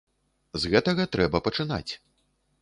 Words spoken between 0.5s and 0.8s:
З